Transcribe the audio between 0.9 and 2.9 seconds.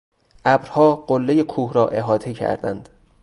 قلهی کوه را احاطه کردند.